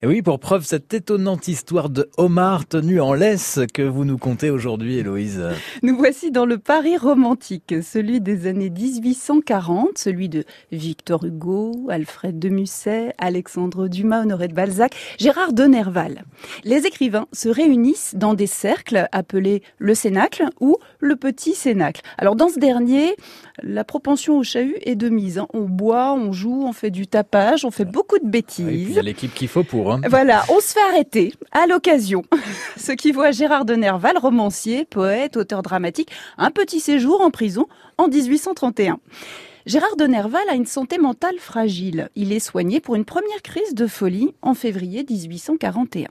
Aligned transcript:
Et 0.00 0.06
oui, 0.06 0.22
pour 0.22 0.38
preuve, 0.38 0.64
cette 0.64 0.94
étonnante 0.94 1.48
histoire 1.48 1.90
de 1.90 2.08
homard 2.18 2.68
tenu 2.68 3.00
en 3.00 3.14
laisse 3.14 3.58
que 3.74 3.82
vous 3.82 4.04
nous 4.04 4.16
contez 4.16 4.48
aujourd'hui, 4.48 4.98
Héloïse. 4.98 5.44
Nous 5.82 5.96
voici 5.96 6.30
dans 6.30 6.46
le 6.46 6.56
Paris 6.56 6.96
romantique, 6.96 7.74
celui 7.82 8.20
des 8.20 8.46
années 8.46 8.70
1840, 8.70 9.98
celui 9.98 10.28
de 10.28 10.44
Victor 10.70 11.24
Hugo, 11.24 11.88
Alfred 11.90 12.38
de 12.38 12.48
Musset, 12.48 13.12
Alexandre 13.18 13.88
Dumas, 13.88 14.22
Honoré 14.22 14.46
de 14.46 14.54
Balzac, 14.54 14.94
Gérard 15.18 15.52
de 15.52 15.64
Nerval. 15.64 16.22
Les 16.62 16.86
écrivains 16.86 17.26
se 17.32 17.48
réunissent 17.48 18.14
dans 18.14 18.34
des 18.34 18.46
cercles 18.46 19.08
appelés 19.10 19.64
le 19.78 19.96
Cénacle 19.96 20.44
ou 20.60 20.76
le 21.00 21.16
Petit 21.16 21.56
Cénacle. 21.56 22.02
Alors 22.18 22.36
dans 22.36 22.50
ce 22.50 22.60
dernier, 22.60 23.16
la 23.64 23.82
propension 23.82 24.38
au 24.38 24.44
chahut 24.44 24.76
est 24.82 24.94
de 24.94 25.08
mise. 25.08 25.38
Hein. 25.38 25.48
On 25.52 25.62
boit, 25.62 26.12
on 26.12 26.30
joue, 26.30 26.62
on 26.64 26.72
fait 26.72 26.92
du 26.92 27.08
tapage, 27.08 27.64
on 27.64 27.72
fait 27.72 27.84
beaucoup 27.84 28.20
de 28.20 28.28
bêtises. 28.28 28.64
Ah, 28.68 28.70
et 28.70 28.76
puis 28.76 28.86
il 28.90 28.94
y 28.94 28.98
a 29.00 29.02
l'équipe 29.02 29.34
qu'il 29.34 29.48
faut 29.48 29.64
pour. 29.64 29.87
Voilà, 30.08 30.44
on 30.50 30.60
se 30.60 30.72
fait 30.72 30.82
arrêter 30.90 31.34
à 31.52 31.66
l'occasion. 31.66 32.22
Ce 32.76 32.92
qui 32.92 33.12
voit 33.12 33.30
Gérard 33.30 33.64
de 33.64 33.74
Nerval, 33.74 34.18
romancier, 34.18 34.84
poète, 34.84 35.36
auteur 35.36 35.62
dramatique, 35.62 36.10
un 36.36 36.50
petit 36.50 36.80
séjour 36.80 37.20
en 37.20 37.30
prison 37.30 37.66
en 37.96 38.08
1831. 38.08 38.98
Gérard 39.66 39.96
de 39.96 40.06
Nerval 40.06 40.48
a 40.50 40.54
une 40.54 40.66
santé 40.66 40.98
mentale 40.98 41.38
fragile. 41.38 42.08
Il 42.16 42.32
est 42.32 42.40
soigné 42.40 42.80
pour 42.80 42.94
une 42.94 43.04
première 43.04 43.42
crise 43.42 43.74
de 43.74 43.86
folie 43.86 44.34
en 44.40 44.54
février 44.54 45.04
1841. 45.08 46.08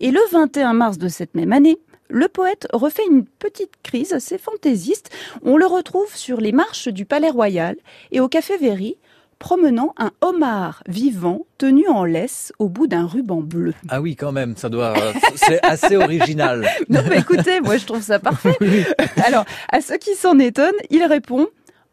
Et 0.00 0.10
le 0.10 0.20
21 0.32 0.72
mars 0.72 0.98
de 0.98 1.08
cette 1.08 1.34
même 1.34 1.52
année, 1.52 1.78
le 2.08 2.28
poète 2.28 2.68
refait 2.72 3.06
une 3.08 3.24
petite 3.24 3.72
crise 3.82 4.12
assez 4.12 4.38
fantaisiste. 4.38 5.10
On 5.42 5.56
le 5.56 5.66
retrouve 5.66 6.14
sur 6.14 6.40
les 6.40 6.52
marches 6.52 6.88
du 6.88 7.04
Palais 7.04 7.30
Royal 7.30 7.76
et 8.12 8.20
au 8.20 8.28
Café 8.28 8.56
Véry, 8.56 8.96
promenant 9.38 9.94
un 9.98 10.10
homard 10.20 10.82
vivant 10.88 11.46
tenu 11.58 11.86
en 11.88 12.04
laisse 12.04 12.52
au 12.58 12.68
bout 12.68 12.86
d'un 12.86 13.06
ruban 13.06 13.40
bleu. 13.40 13.74
Ah 13.88 14.00
oui, 14.00 14.16
quand 14.16 14.32
même, 14.32 14.56
ça 14.56 14.68
doit, 14.68 14.94
c'est 15.34 15.64
assez 15.64 15.96
original. 15.96 16.66
non, 16.88 17.00
mais 17.08 17.18
écoutez, 17.18 17.60
moi 17.60 17.76
je 17.76 17.86
trouve 17.86 18.02
ça 18.02 18.18
parfait. 18.18 18.56
Alors, 19.24 19.44
à 19.70 19.80
ceux 19.80 19.98
qui 19.98 20.14
s'en 20.14 20.38
étonnent, 20.38 20.72
il 20.90 21.04
répond 21.04 21.48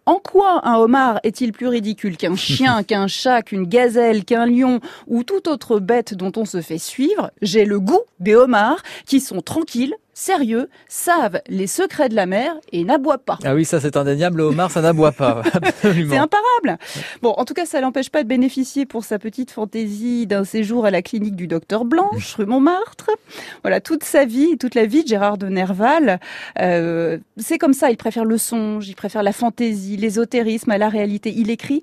en 0.06 0.16
quoi 0.16 0.68
un 0.68 0.76
homard 0.76 1.20
est-il 1.24 1.54
plus 1.54 1.68
ridicule 1.68 2.18
qu'un 2.18 2.36
chien, 2.36 2.84
qu'un 2.88 3.08
chat, 3.08 3.42
qu'une 3.42 3.66
gazelle, 3.66 4.26
qu'un 4.26 4.46
lion 4.46 4.82
ou 5.08 5.24
toute 5.24 5.48
autre 5.48 5.80
bête 5.80 6.14
dont 6.14 6.32
on 6.36 6.46
se 6.46 6.62
fait 6.62 6.78
suivre? 6.78 7.32
J'ai 7.42 7.66
le 7.66 7.80
goût 7.80 8.02
des 8.20 8.36
homards 8.36 8.84
qui 9.06 9.22
sont 9.22 9.42
tranquilles, 9.42 9.96
sérieux, 10.14 10.70
savent 10.88 11.42
les 11.48 11.68
secrets 11.68 12.10
de 12.10 12.16
la 12.16 12.26
mer 12.26 12.56
et 12.72 12.84
n'aboient 12.84 13.18
pas. 13.18 13.40
Ah 13.44 13.56
oui, 13.56 13.66
ça 13.66 13.80
c'est 13.80 13.98
indéniable, 13.98 14.38
le 14.38 14.44
homard 14.44 14.72
ça 14.72 14.82
n'aboie 14.82 15.12
pas. 15.12 15.42
c'est 15.82 16.18
imparable. 16.18 16.78
Bon, 17.22 17.32
en 17.32 17.46
tout 17.46 17.54
cas, 17.54 17.66
ça 17.66 17.82
l'empêche 17.82 18.10
pas 18.10 18.24
de 18.24 18.28
bénéficier 18.28 18.86
pour 18.86 19.04
sa 19.04 19.20
petite 19.20 19.52
fantaisie 19.52 20.28
d'un 20.28 20.44
séjour 20.44 20.86
à 20.86 20.92
la 20.92 21.02
clinique 21.02 21.36
du 21.36 21.48
docteur 21.48 21.86
Blanche, 21.86 22.36
rue 22.36 22.46
Montmartre. 22.46 23.10
Voilà, 23.64 23.82
toute 23.82 24.04
sa 24.04 24.26
vie, 24.26 24.58
toute 24.58 24.76
la 24.76 24.86
vie 24.86 25.04
de 25.04 25.08
Gérard 25.08 25.38
de 25.38 25.48
Nerval, 25.48 26.20
euh, 26.60 27.18
c'est 27.38 27.58
comme 27.58 27.74
ça, 27.74 27.92
il 27.92 27.98
préfère 27.98 28.26
le 28.26 28.38
songe, 28.38 28.88
il 28.88 28.96
préfère 28.96 29.24
la 29.24 29.34
fantaisie, 29.34 29.98
l'ésotérisme 29.98 30.72
à 30.72 30.78
la 30.78 30.90
réalité. 30.90 31.34
Il 31.36 31.50
écrit 31.50 31.82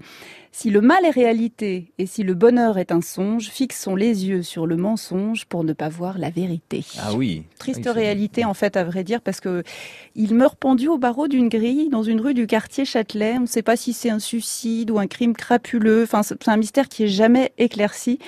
si 0.53 0.71
le 0.71 0.81
mal 0.81 1.05
est 1.05 1.11
réalité 1.11 1.93
et 1.99 2.07
si 2.07 2.23
le 2.23 2.35
bonheur 2.35 2.79
est 2.79 2.93
un 2.93 3.01
songe, 3.01 3.49
fixons 3.49 3.95
les 3.95 4.27
yeux 4.27 4.43
sur 4.43 4.67
le 4.67 4.77
mensonge 4.77 5.47
pour 5.47 5.65
ne 5.65 5.73
pas 5.73 5.89
voir 5.89 6.19
la 6.19 6.31
vérité. 6.31 6.85
Ah 6.99 7.15
oui. 7.15 7.45
Triste 7.59 7.89
réalité 7.89 8.45
en 8.45 8.55
fait 8.55 8.77
à 8.77 8.85
vrai 8.85 9.05
dire 9.05 9.21
parce 9.21 9.41
que 9.41 9.63
il 10.15 10.35
meurt 10.35 10.59
pendu 10.59 10.89
au 10.89 10.99
barreau 10.99 11.29
d'une 11.29 11.49
grille 11.49 11.89
dans 11.89 12.03
une 12.03 12.21
rue 12.21 12.35
du 12.35 12.47
quartier 12.47 12.85
Châtelet. 12.85 13.35
On 13.39 13.43
ne 13.43 13.47
sait 13.47 13.63
pas 13.63 13.77
si 13.77 13.93
c'est 13.93 14.11
un 14.11 14.19
suicide 14.19 14.91
ou 14.91 14.99
un 14.99 15.07
crime 15.07 15.35
crapuleux. 15.35 16.03
Enfin, 16.03 16.23
c'est 16.23 16.49
un 16.49 16.57
mystère 16.57 16.89
qui 16.89 17.05
est 17.05 17.09
jamais 17.09 17.53
éclairci. 17.59 18.19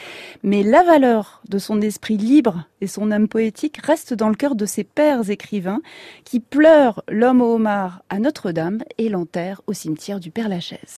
Mais 0.43 0.63
la 0.63 0.83
valeur 0.83 1.43
de 1.49 1.59
son 1.59 1.81
esprit 1.81 2.17
libre 2.17 2.67
et 2.81 2.87
son 2.87 3.11
âme 3.11 3.29
poétique 3.29 3.79
reste 3.79 4.15
dans 4.15 4.29
le 4.29 4.35
cœur 4.35 4.55
de 4.55 4.67
ses 4.67 4.85
pères 4.85 5.29
écrivains 5.29 5.81
qui 6.25 6.41
pleurent 6.41 7.03
l'homme 7.09 7.43
au 7.43 7.55
homard 7.55 8.03
à 8.09 8.19
Notre-Dame 8.19 8.83
et 8.99 9.09
l'enterrent 9.09 9.63
au 9.67 9.73
cimetière 9.73 10.21
du 10.21 10.31
Père-Lachaise. 10.31 10.91